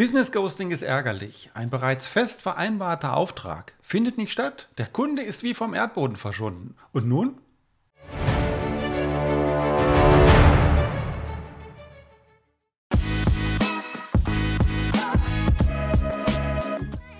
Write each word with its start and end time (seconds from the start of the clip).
Business 0.00 0.32
Ghosting 0.32 0.70
ist 0.70 0.80
ärgerlich. 0.80 1.50
Ein 1.52 1.68
bereits 1.68 2.06
fest 2.06 2.40
vereinbarter 2.40 3.18
Auftrag 3.18 3.74
findet 3.82 4.16
nicht 4.16 4.32
statt. 4.32 4.70
Der 4.78 4.86
Kunde 4.86 5.20
ist 5.20 5.42
wie 5.42 5.52
vom 5.52 5.74
Erdboden 5.74 6.16
verschwunden. 6.16 6.74
Und 6.92 7.06
nun? 7.06 7.36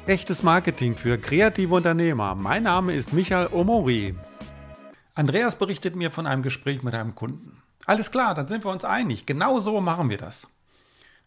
Echtes 0.07 0.43
Marketing 0.43 0.97
für 0.97 1.19
kreative 1.19 1.75
Unternehmer. 1.75 2.35
Mein 2.35 2.63
Name 2.63 2.95
ist 2.95 3.13
Michael 3.13 3.49
Omori. 3.53 4.15
Andreas 5.15 5.57
berichtet 5.57 5.97
mir 5.97 6.11
von 6.11 6.27
einem 6.27 6.43
Gespräch 6.43 6.83
mit 6.83 6.95
einem 6.95 7.15
Kunden. 7.15 7.61
Alles 7.85 8.11
klar, 8.11 8.33
dann 8.33 8.49
sind 8.49 8.65
wir 8.65 8.71
uns 8.71 8.87
einig. 8.87 9.27
Genau 9.27 9.61
so 9.61 9.83
machen 9.83 10.09
wir 10.09 10.17
das. 10.17 10.49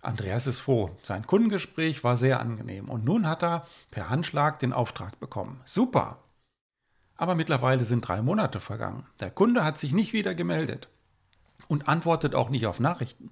Andreas 0.03 0.47
ist 0.47 0.59
froh. 0.59 0.91
Sein 1.01 1.25
Kundengespräch 1.25 2.03
war 2.03 2.17
sehr 2.17 2.39
angenehm 2.39 2.89
und 2.89 3.05
nun 3.05 3.27
hat 3.27 3.43
er 3.43 3.65
per 3.89 4.09
Handschlag 4.09 4.59
den 4.59 4.73
Auftrag 4.73 5.19
bekommen. 5.19 5.61
Super! 5.65 6.19
Aber 7.15 7.35
mittlerweile 7.35 7.85
sind 7.85 8.07
drei 8.07 8.21
Monate 8.21 8.59
vergangen. 8.59 9.05
Der 9.19 9.31
Kunde 9.31 9.63
hat 9.63 9.77
sich 9.77 9.93
nicht 9.93 10.11
wieder 10.11 10.35
gemeldet 10.35 10.89
und 11.67 11.87
antwortet 11.87 12.35
auch 12.35 12.49
nicht 12.49 12.67
auf 12.67 12.79
Nachrichten. 12.79 13.31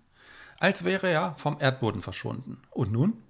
Als 0.59 0.83
wäre 0.85 1.09
er 1.09 1.35
vom 1.37 1.57
Erdboden 1.59 2.01
verschwunden. 2.01 2.61
Und 2.69 2.91
nun? 2.91 3.21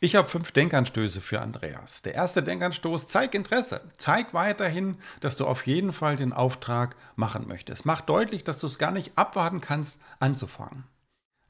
Ich 0.00 0.16
habe 0.16 0.28
fünf 0.28 0.52
Denkanstöße 0.52 1.20
für 1.20 1.40
Andreas. 1.40 2.02
Der 2.02 2.14
erste 2.14 2.42
Denkanstoß, 2.42 3.08
zeig 3.08 3.34
Interesse. 3.34 3.80
Zeig 3.96 4.32
weiterhin, 4.32 4.98
dass 5.20 5.36
du 5.36 5.46
auf 5.46 5.66
jeden 5.66 5.92
Fall 5.92 6.16
den 6.16 6.32
Auftrag 6.32 6.96
machen 7.16 7.48
möchtest. 7.48 7.84
Mach 7.84 8.00
deutlich, 8.00 8.44
dass 8.44 8.60
du 8.60 8.66
es 8.66 8.78
gar 8.78 8.92
nicht 8.92 9.12
abwarten 9.16 9.60
kannst, 9.60 10.00
anzufangen. 10.20 10.84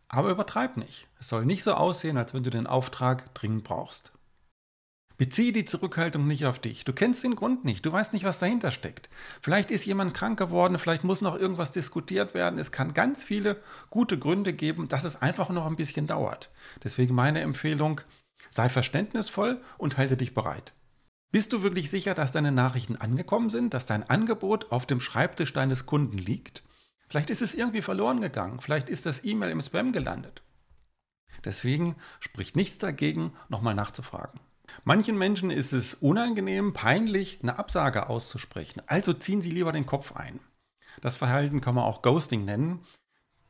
Aber 0.08 0.30
übertreib 0.30 0.76
nicht. 0.76 1.08
Es 1.20 1.28
soll 1.28 1.44
nicht 1.44 1.62
so 1.62 1.74
aussehen, 1.74 2.16
als 2.16 2.34
wenn 2.34 2.42
du 2.42 2.50
den 2.50 2.66
Auftrag 2.66 3.34
dringend 3.34 3.64
brauchst. 3.64 4.12
Beziehe 5.18 5.52
die 5.52 5.64
Zurückhaltung 5.64 6.28
nicht 6.28 6.46
auf 6.46 6.60
dich. 6.60 6.84
Du 6.84 6.92
kennst 6.92 7.24
den 7.24 7.34
Grund 7.34 7.64
nicht. 7.64 7.84
Du 7.84 7.90
weißt 7.90 8.12
nicht, 8.12 8.24
was 8.24 8.38
dahinter 8.38 8.70
steckt. 8.70 9.10
Vielleicht 9.42 9.72
ist 9.72 9.84
jemand 9.84 10.14
krank 10.14 10.38
geworden, 10.38 10.78
vielleicht 10.78 11.02
muss 11.02 11.22
noch 11.22 11.36
irgendwas 11.36 11.72
diskutiert 11.72 12.34
werden. 12.34 12.58
Es 12.58 12.70
kann 12.70 12.94
ganz 12.94 13.24
viele 13.24 13.60
gute 13.90 14.16
Gründe 14.16 14.52
geben, 14.52 14.86
dass 14.86 15.02
es 15.02 15.20
einfach 15.20 15.48
noch 15.48 15.66
ein 15.66 15.74
bisschen 15.74 16.06
dauert. 16.06 16.50
Deswegen 16.84 17.16
meine 17.16 17.40
Empfehlung, 17.40 18.00
sei 18.48 18.68
verständnisvoll 18.68 19.60
und 19.76 19.98
halte 19.98 20.16
dich 20.16 20.34
bereit. 20.34 20.72
Bist 21.32 21.52
du 21.52 21.62
wirklich 21.62 21.90
sicher, 21.90 22.14
dass 22.14 22.30
deine 22.30 22.52
Nachrichten 22.52 22.96
angekommen 22.96 23.50
sind, 23.50 23.74
dass 23.74 23.86
dein 23.86 24.08
Angebot 24.08 24.70
auf 24.70 24.86
dem 24.86 25.00
Schreibtisch 25.00 25.52
deines 25.52 25.84
Kunden 25.84 26.16
liegt? 26.16 26.62
Vielleicht 27.08 27.30
ist 27.30 27.42
es 27.42 27.54
irgendwie 27.54 27.82
verloren 27.82 28.20
gegangen. 28.20 28.60
Vielleicht 28.60 28.88
ist 28.88 29.06
das 29.06 29.24
E-Mail 29.24 29.50
im 29.50 29.62
Spam 29.62 29.92
gelandet. 29.92 30.42
Deswegen 31.44 31.96
spricht 32.20 32.56
nichts 32.56 32.78
dagegen, 32.78 33.32
nochmal 33.48 33.74
nachzufragen. 33.74 34.40
Manchen 34.84 35.16
Menschen 35.16 35.50
ist 35.50 35.72
es 35.72 35.94
unangenehm, 35.94 36.72
peinlich, 36.72 37.38
eine 37.42 37.58
Absage 37.58 38.08
auszusprechen. 38.08 38.82
Also 38.86 39.12
ziehen 39.12 39.40
sie 39.40 39.50
lieber 39.50 39.72
den 39.72 39.86
Kopf 39.86 40.12
ein. 40.12 40.40
Das 41.00 41.16
Verhalten 41.16 41.60
kann 41.60 41.74
man 41.74 41.84
auch 41.84 42.02
Ghosting 42.02 42.44
nennen. 42.44 42.84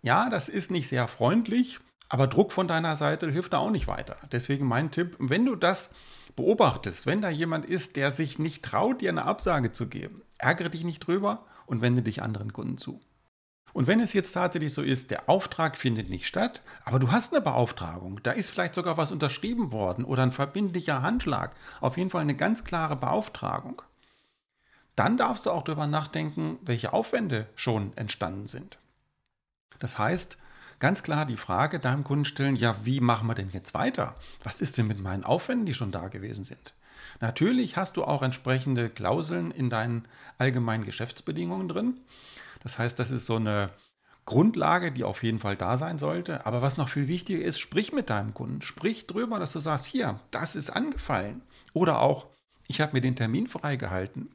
Ja, 0.02 0.28
das 0.28 0.48
ist 0.48 0.70
nicht 0.70 0.88
sehr 0.88 1.08
freundlich, 1.08 1.80
aber 2.08 2.26
Druck 2.26 2.52
von 2.52 2.68
deiner 2.68 2.94
Seite 2.94 3.30
hilft 3.30 3.52
da 3.52 3.58
auch 3.58 3.70
nicht 3.70 3.88
weiter. 3.88 4.16
Deswegen 4.30 4.66
mein 4.66 4.90
Tipp, 4.90 5.16
wenn 5.18 5.44
du 5.44 5.56
das 5.56 5.90
beobachtest, 6.36 7.06
wenn 7.06 7.20
da 7.20 7.30
jemand 7.30 7.64
ist, 7.66 7.96
der 7.96 8.10
sich 8.10 8.38
nicht 8.38 8.64
traut, 8.64 9.00
dir 9.00 9.10
eine 9.10 9.24
Absage 9.24 9.72
zu 9.72 9.88
geben, 9.88 10.22
ärgere 10.38 10.68
dich 10.68 10.84
nicht 10.84 11.00
drüber 11.00 11.46
und 11.66 11.82
wende 11.82 12.02
dich 12.02 12.22
anderen 12.22 12.52
Kunden 12.52 12.78
zu. 12.78 13.00
Und 13.72 13.86
wenn 13.86 14.00
es 14.00 14.12
jetzt 14.12 14.32
tatsächlich 14.32 14.72
so 14.72 14.82
ist, 14.82 15.10
der 15.10 15.28
Auftrag 15.28 15.76
findet 15.76 16.08
nicht 16.08 16.26
statt, 16.26 16.62
aber 16.84 16.98
du 16.98 17.12
hast 17.12 17.32
eine 17.32 17.42
Beauftragung, 17.42 18.20
da 18.22 18.32
ist 18.32 18.50
vielleicht 18.50 18.74
sogar 18.74 18.96
was 18.96 19.12
unterschrieben 19.12 19.72
worden 19.72 20.04
oder 20.04 20.22
ein 20.22 20.32
verbindlicher 20.32 21.02
Handschlag, 21.02 21.54
auf 21.80 21.96
jeden 21.96 22.10
Fall 22.10 22.22
eine 22.22 22.34
ganz 22.34 22.64
klare 22.64 22.96
Beauftragung, 22.96 23.82
dann 24.96 25.16
darfst 25.16 25.46
du 25.46 25.50
auch 25.50 25.62
darüber 25.62 25.86
nachdenken, 25.86 26.58
welche 26.62 26.92
Aufwände 26.92 27.46
schon 27.54 27.96
entstanden 27.96 28.46
sind. 28.46 28.78
Das 29.78 29.98
heißt, 29.98 30.38
ganz 30.78 31.02
klar 31.02 31.26
die 31.26 31.36
Frage 31.36 31.78
deinem 31.78 32.04
Kunden 32.04 32.24
stellen, 32.24 32.56
ja, 32.56 32.76
wie 32.84 33.00
machen 33.00 33.26
wir 33.28 33.34
denn 33.34 33.50
jetzt 33.52 33.74
weiter? 33.74 34.14
Was 34.42 34.60
ist 34.60 34.78
denn 34.78 34.86
mit 34.86 35.00
meinen 35.00 35.24
Aufwänden, 35.24 35.66
die 35.66 35.74
schon 35.74 35.92
da 35.92 36.08
gewesen 36.08 36.44
sind? 36.44 36.74
Natürlich 37.20 37.76
hast 37.76 37.96
du 37.96 38.04
auch 38.04 38.22
entsprechende 38.22 38.90
Klauseln 38.90 39.50
in 39.50 39.70
deinen 39.70 40.06
allgemeinen 40.38 40.84
Geschäftsbedingungen 40.84 41.68
drin. 41.68 42.00
Das 42.60 42.78
heißt, 42.78 42.98
das 42.98 43.10
ist 43.10 43.26
so 43.26 43.36
eine 43.36 43.70
Grundlage, 44.24 44.92
die 44.92 45.04
auf 45.04 45.22
jeden 45.22 45.38
Fall 45.38 45.56
da 45.56 45.78
sein 45.78 45.98
sollte. 45.98 46.44
Aber 46.46 46.60
was 46.60 46.76
noch 46.76 46.88
viel 46.88 47.08
wichtiger 47.08 47.44
ist, 47.44 47.58
sprich 47.58 47.92
mit 47.92 48.10
deinem 48.10 48.34
Kunden. 48.34 48.62
Sprich 48.62 49.06
drüber, 49.06 49.38
dass 49.38 49.52
du 49.52 49.58
sagst, 49.58 49.86
hier, 49.86 50.20
das 50.30 50.54
ist 50.54 50.70
angefallen. 50.70 51.42
Oder 51.72 52.02
auch, 52.02 52.26
ich 52.66 52.80
habe 52.80 52.92
mir 52.92 53.00
den 53.00 53.16
Termin 53.16 53.46
freigehalten. 53.46 54.28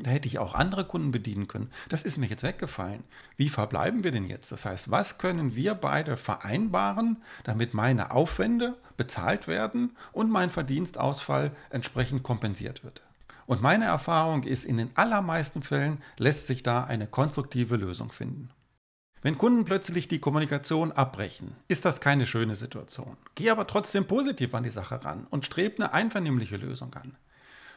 Da 0.00 0.10
hätte 0.10 0.26
ich 0.26 0.40
auch 0.40 0.54
andere 0.54 0.84
Kunden 0.84 1.12
bedienen 1.12 1.46
können. 1.46 1.70
Das 1.88 2.02
ist 2.02 2.18
mir 2.18 2.26
jetzt 2.26 2.42
weggefallen. 2.42 3.04
Wie 3.36 3.48
verbleiben 3.48 4.02
wir 4.02 4.10
denn 4.10 4.26
jetzt? 4.26 4.50
Das 4.50 4.64
heißt, 4.64 4.90
was 4.90 5.18
können 5.18 5.54
wir 5.54 5.74
beide 5.74 6.16
vereinbaren, 6.16 7.22
damit 7.44 7.74
meine 7.74 8.10
Aufwände 8.10 8.76
bezahlt 8.96 9.46
werden 9.46 9.96
und 10.12 10.30
mein 10.30 10.50
Verdienstausfall 10.50 11.52
entsprechend 11.70 12.24
kompensiert 12.24 12.82
wird? 12.82 13.02
Und 13.46 13.62
meine 13.62 13.84
Erfahrung 13.84 14.42
ist, 14.42 14.64
in 14.64 14.78
den 14.78 14.90
allermeisten 14.96 15.62
Fällen 15.62 16.02
lässt 16.18 16.48
sich 16.48 16.62
da 16.62 16.84
eine 16.84 17.06
konstruktive 17.06 17.76
Lösung 17.76 18.10
finden. 18.10 18.50
Wenn 19.22 19.38
Kunden 19.38 19.64
plötzlich 19.64 20.08
die 20.08 20.18
Kommunikation 20.18 20.92
abbrechen, 20.92 21.54
ist 21.68 21.84
das 21.84 22.00
keine 22.00 22.26
schöne 22.26 22.56
Situation. 22.56 23.16
Geh 23.34 23.48
aber 23.50 23.66
trotzdem 23.66 24.06
positiv 24.06 24.54
an 24.54 24.64
die 24.64 24.70
Sache 24.70 25.04
ran 25.04 25.26
und 25.30 25.46
streb 25.46 25.78
eine 25.78 25.92
einvernehmliche 25.92 26.56
Lösung 26.56 26.92
an. 26.94 27.16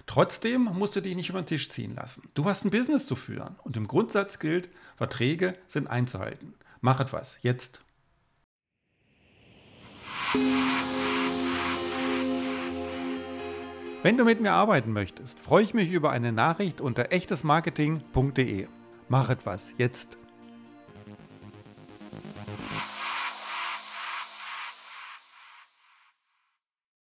Trotzdem 0.08 0.64
musst 0.64 0.96
du 0.96 1.02
dich 1.02 1.16
nicht 1.16 1.30
über 1.30 1.42
den 1.42 1.46
Tisch 1.46 1.70
ziehen 1.70 1.94
lassen. 1.94 2.30
Du 2.34 2.46
hast 2.46 2.66
ein 2.66 2.72
Business 2.72 3.06
zu 3.06 3.16
führen 3.16 3.58
und 3.64 3.78
im 3.78 3.88
Grundsatz 3.88 4.40
gilt, 4.40 4.70
Verträge 4.96 5.56
sind 5.68 5.88
einzuhalten. 5.88 6.56
Mach 6.82 7.00
etwas, 7.00 7.38
jetzt. 7.44 7.82
Wenn 14.02 14.18
du 14.18 14.24
mit 14.24 14.40
mir 14.40 14.54
arbeiten 14.54 14.94
möchtest, 14.94 15.40
freue 15.40 15.64
ich 15.64 15.74
mich 15.74 15.92
über 15.92 16.12
eine 16.12 16.32
Nachricht 16.32 16.80
unter 16.80 17.12
echtesmarketing.de. 17.12 18.68
Mach 19.10 19.30
etwas 19.30 19.74
jetzt. 19.78 20.18